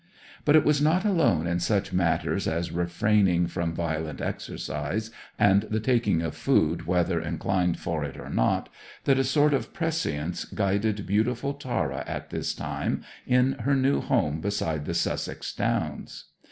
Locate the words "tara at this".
11.53-12.55